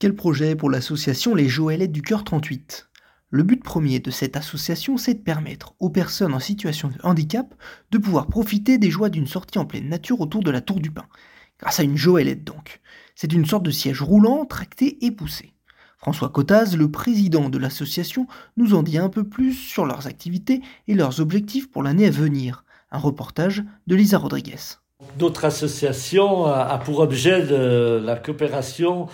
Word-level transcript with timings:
Quel 0.00 0.14
projet 0.14 0.54
pour 0.54 0.70
l'association 0.70 1.34
Les 1.34 1.48
Joëlettes 1.48 1.90
du 1.90 2.02
Cœur 2.02 2.22
38 2.22 2.88
Le 3.30 3.42
but 3.42 3.60
premier 3.60 3.98
de 3.98 4.12
cette 4.12 4.36
association, 4.36 4.96
c'est 4.96 5.14
de 5.14 5.22
permettre 5.24 5.74
aux 5.80 5.90
personnes 5.90 6.34
en 6.34 6.38
situation 6.38 6.86
de 6.86 6.94
handicap 7.02 7.52
de 7.90 7.98
pouvoir 7.98 8.28
profiter 8.28 8.78
des 8.78 8.90
joies 8.90 9.08
d'une 9.08 9.26
sortie 9.26 9.58
en 9.58 9.64
pleine 9.64 9.88
nature 9.88 10.20
autour 10.20 10.44
de 10.44 10.52
la 10.52 10.60
Tour 10.60 10.78
du 10.78 10.92
Pin. 10.92 11.06
Grâce 11.58 11.80
à 11.80 11.82
une 11.82 11.96
Joëlette 11.96 12.44
donc. 12.44 12.80
C'est 13.16 13.32
une 13.32 13.44
sorte 13.44 13.64
de 13.64 13.72
siège 13.72 14.00
roulant, 14.00 14.44
tracté 14.44 15.04
et 15.04 15.10
poussé. 15.10 15.52
François 15.96 16.28
Cottaz, 16.28 16.76
le 16.76 16.92
président 16.92 17.48
de 17.48 17.58
l'association, 17.58 18.28
nous 18.56 18.74
en 18.74 18.84
dit 18.84 18.98
un 18.98 19.08
peu 19.08 19.24
plus 19.24 19.52
sur 19.52 19.84
leurs 19.84 20.06
activités 20.06 20.62
et 20.86 20.94
leurs 20.94 21.18
objectifs 21.18 21.68
pour 21.68 21.82
l'année 21.82 22.06
à 22.06 22.10
venir. 22.10 22.64
Un 22.92 22.98
reportage 22.98 23.64
de 23.88 23.96
Lisa 23.96 24.18
Rodriguez. 24.18 24.78
Notre 25.18 25.44
association 25.44 26.46
a 26.46 26.78
pour 26.78 27.00
objet 27.00 27.44
la 28.00 28.14
coopération 28.14 29.08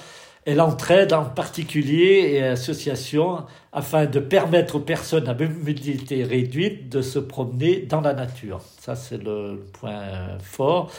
et 0.46 0.54
l'entraide 0.54 1.12
en 1.12 1.24
particulier 1.24 2.34
et 2.34 2.42
association 2.42 3.44
afin 3.72 4.06
de 4.06 4.20
permettre 4.20 4.76
aux 4.76 4.80
personnes 4.80 5.28
à 5.28 5.34
mobilité 5.34 6.22
réduite 6.24 6.88
de 6.88 7.02
se 7.02 7.18
promener 7.18 7.80
dans 7.80 8.00
la 8.00 8.12
nature. 8.12 8.60
Ça, 8.80 8.94
c'est 8.94 9.22
le 9.22 9.64
point 9.72 10.38
fort. 10.42 10.90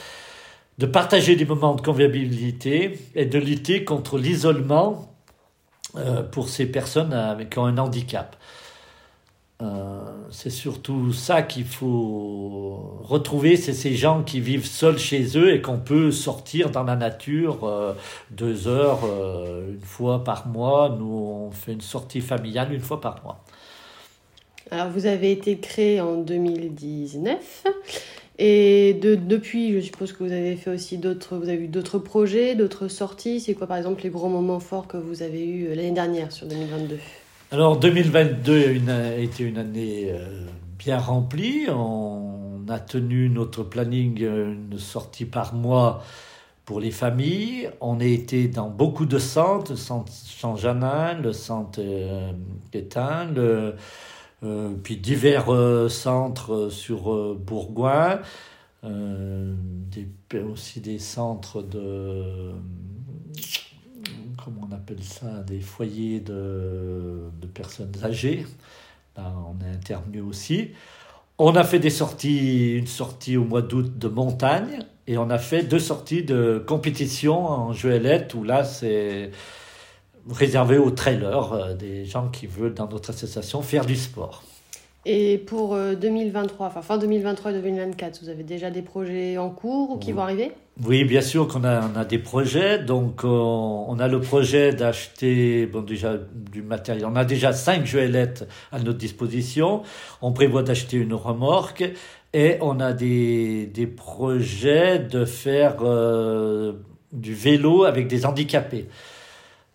De 0.78 0.86
partager 0.86 1.36
des 1.36 1.46
moments 1.46 1.74
de 1.74 1.80
convivialité 1.80 2.98
et 3.14 3.24
de 3.24 3.38
lutter 3.38 3.84
contre 3.84 4.18
l'isolement 4.18 5.14
euh, 5.96 6.22
pour 6.22 6.48
ces 6.48 6.66
personnes 6.66 7.14
avec, 7.14 7.50
qui 7.50 7.58
ont 7.58 7.64
un 7.64 7.78
handicap. 7.78 8.36
Euh, 9.62 10.00
c'est 10.30 10.50
surtout 10.50 11.14
ça 11.14 11.40
qu'il 11.40 11.64
faut 11.64 13.00
retrouver, 13.02 13.56
c'est 13.56 13.72
ces 13.72 13.94
gens 13.94 14.22
qui 14.22 14.40
vivent 14.40 14.66
seuls 14.66 14.98
chez 14.98 15.38
eux 15.38 15.54
et 15.54 15.62
qu'on 15.62 15.78
peut 15.78 16.10
sortir 16.10 16.70
dans 16.70 16.82
la 16.82 16.94
nature 16.94 17.64
euh, 17.64 17.94
deux 18.30 18.68
heures 18.68 19.00
une 19.66 19.80
fois 19.80 20.24
par 20.24 20.46
mois. 20.46 20.94
Nous, 20.98 21.06
on 21.06 21.50
fait 21.52 21.72
une 21.72 21.80
sortie 21.80 22.20
familiale 22.20 22.72
une 22.72 22.80
fois 22.80 23.00
par 23.00 23.22
mois. 23.24 23.44
Alors, 24.70 24.90
vous 24.90 25.06
avez 25.06 25.30
été 25.30 25.58
créé 25.58 26.00
en 26.00 26.16
2019 26.16 27.64
et 28.38 28.94
de, 28.94 29.14
depuis, 29.14 29.72
je 29.72 29.80
suppose 29.80 30.12
que 30.12 30.22
vous 30.22 30.32
avez 30.32 30.56
fait 30.56 30.70
aussi 30.70 30.98
d'autres, 30.98 31.36
vous 31.36 31.48
avez 31.48 31.64
eu 31.64 31.68
d'autres 31.68 31.98
projets, 31.98 32.54
d'autres 32.54 32.88
sorties. 32.88 33.40
C'est 33.40 33.54
quoi, 33.54 33.66
par 33.66 33.78
exemple, 33.78 34.02
les 34.02 34.10
gros 34.10 34.28
moments 34.28 34.60
forts 34.60 34.86
que 34.86 34.98
vous 34.98 35.22
avez 35.22 35.46
eu 35.46 35.68
l'année 35.68 35.92
dernière 35.92 36.32
sur 36.32 36.46
2022 36.46 36.98
Alors, 37.52 37.78
2022 37.78 38.80
a 38.88 39.16
été 39.16 39.44
une 39.44 39.58
année 39.58 40.10
euh, 40.10 40.46
bien 40.78 40.98
remplie. 40.98 41.66
On 41.70 42.64
a 42.68 42.78
tenu 42.80 43.28
notre 43.28 43.62
planning, 43.62 44.20
une 44.20 44.78
sortie 44.78 45.26
par 45.26 45.54
mois 45.54 46.02
pour 46.64 46.80
les 46.80 46.90
familles. 46.90 47.70
On 47.80 48.00
a 48.00 48.04
été 48.04 48.48
dans 48.48 48.68
beaucoup 48.68 49.06
de 49.06 49.18
centres, 49.18 49.70
le 49.72 49.76
centre 49.76 50.12
Jean-Janin, 50.40 51.20
le 51.20 51.32
centre 51.32 51.80
euh, 51.80 52.32
le 52.72 53.74
euh, 54.42 54.74
puis 54.82 54.96
divers 54.96 55.52
euh, 55.52 55.88
centres 55.88 56.68
sur 56.70 57.12
euh, 57.12 57.40
Bourgoin, 57.40 58.20
aussi 60.50 60.80
des 60.80 60.98
centres 60.98 61.62
de 61.62 62.52
on 64.60 64.72
appelle 64.72 65.02
ça, 65.02 65.42
des 65.46 65.60
foyers 65.60 66.20
de, 66.20 67.30
personnes 67.54 67.92
âgées. 68.02 68.46
On 69.16 69.64
est 69.64 69.70
intervenu 69.74 70.20
aussi. 70.20 70.70
On 71.38 71.54
a 71.54 71.64
fait 71.64 71.78
des 71.78 71.90
sorties, 71.90 72.76
une 72.76 72.86
sortie 72.86 73.36
au 73.36 73.44
mois 73.44 73.62
d'août 73.62 73.98
de 73.98 74.08
montagne, 74.08 74.80
et 75.06 75.18
on 75.18 75.30
a 75.30 75.38
fait 75.38 75.62
deux 75.62 75.78
sorties 75.78 76.22
de 76.22 76.62
compétition 76.66 77.46
en 77.46 77.72
Joëlette, 77.72 78.34
où 78.34 78.42
là, 78.42 78.64
c'est 78.64 79.30
réservé 80.30 80.78
aux 80.78 80.90
trailers, 80.90 81.52
euh, 81.52 81.74
des 81.74 82.04
gens 82.04 82.28
qui 82.28 82.46
veulent 82.46 82.74
dans 82.74 82.88
notre 82.88 83.10
association 83.10 83.62
faire 83.62 83.86
du 83.86 83.96
sport. 83.96 84.42
Et 85.08 85.38
pour 85.38 85.76
2023, 85.76 86.66
euh, 86.66 86.68
enfin 86.68 86.82
fin 86.82 86.98
2023 86.98 87.52
et 87.52 87.54
2024, 87.54 88.22
vous 88.22 88.28
avez 88.28 88.42
déjà 88.42 88.70
des 88.70 88.82
projets 88.82 89.38
en 89.38 89.50
cours 89.50 89.92
ou 89.92 89.98
qui 89.98 90.10
vont 90.10 90.22
arriver? 90.22 90.50
Oui, 90.84 91.04
bien 91.04 91.20
sûr 91.20 91.46
qu'on 91.46 91.62
a, 91.62 91.88
on 91.88 91.96
a 91.96 92.04
des 92.04 92.18
projets. 92.18 92.80
Donc, 92.80 93.22
on, 93.22 93.96
a 94.00 94.08
le 94.08 94.20
projet 94.20 94.72
d'acheter 94.72 95.66
bon, 95.66 95.82
déjà 95.82 96.14
du 96.34 96.60
matériel. 96.60 97.06
On 97.06 97.14
a 97.14 97.24
déjà 97.24 97.52
cinq 97.52 97.86
joëlettes 97.86 98.48
à 98.72 98.80
notre 98.80 98.98
disposition. 98.98 99.82
On 100.22 100.32
prévoit 100.32 100.64
d'acheter 100.64 100.96
une 100.96 101.14
remorque. 101.14 101.84
Et 102.34 102.58
on 102.60 102.80
a 102.80 102.92
des, 102.92 103.66
des 103.66 103.86
projets 103.86 104.98
de 104.98 105.24
faire 105.24 105.76
euh, 105.82 106.72
du 107.12 107.32
vélo 107.32 107.84
avec 107.84 108.08
des 108.08 108.26
handicapés. 108.26 108.88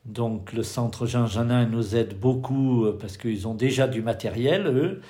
Donc 0.06 0.52
le 0.54 0.64
centre 0.64 1.06
Jean 1.06 1.28
Janin 1.28 1.66
nous 1.66 1.96
aide 1.96 2.20
beaucoup 2.20 2.86
euh, 2.86 2.98
parce 3.00 3.18
qu'ils 3.18 3.48
ont 3.48 3.54
déjà 3.54 3.88
du 3.88 4.02
matériel, 4.02 4.66
eux, 4.66 5.02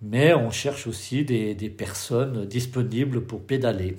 mais 0.00 0.32
on 0.32 0.50
cherche 0.50 0.86
aussi 0.86 1.24
des, 1.24 1.54
personnes 1.76 2.44
disponibles 2.44 3.22
pour 3.22 3.40
pédaler. 3.40 3.96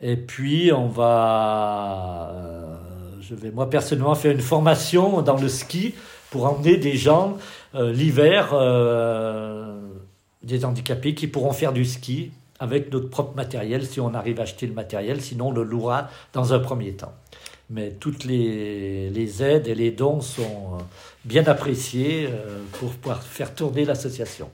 Et 0.00 0.16
puis 0.16 0.72
on 0.72 0.88
va, 0.88 2.32
euh, 2.34 2.76
je 3.20 3.34
vais 3.36 3.52
moi 3.52 3.70
personnellement 3.70 4.16
faire 4.16 4.32
une 4.32 4.40
formation 4.40 5.22
dans 5.22 5.36
le 5.36 5.48
ski 5.48 5.94
pour 6.30 6.46
emmener 6.46 6.76
des 6.76 6.96
gens 6.96 7.36
euh, 7.76 7.92
l'hiver, 7.92 8.50
des 10.42 10.64
handicapés 10.64 11.14
qui 11.14 11.28
pourront 11.28 11.52
faire 11.52 11.72
du 11.72 11.84
ski 11.84 12.32
avec 12.58 12.92
notre 12.92 13.08
propre 13.08 13.36
matériel 13.36 13.86
si 13.86 14.00
on 14.00 14.14
arrive 14.14 14.40
à 14.40 14.42
acheter 14.42 14.66
le 14.66 14.74
matériel, 14.74 15.20
sinon 15.20 15.48
on 15.48 15.52
le 15.52 15.62
louera 15.62 16.08
dans 16.32 16.52
un 16.52 16.58
premier 16.58 16.92
temps 16.94 17.14
mais 17.70 17.92
toutes 17.92 18.24
les, 18.24 19.42
aides 19.42 19.68
et 19.68 19.74
les 19.74 19.90
dons 19.90 20.20
sont 20.20 20.42
euh, 20.74 20.82
bien 21.24 21.44
appréciés 21.46 22.28
euh, 22.30 22.60
pour 22.72 22.92
pouvoir 22.92 23.22
faire 23.22 23.54
tourner 23.54 23.84
l'association. 23.84 24.50